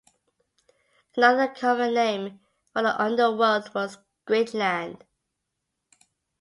[1.15, 2.39] Another common name
[2.73, 5.05] for the Underworld was Great Land.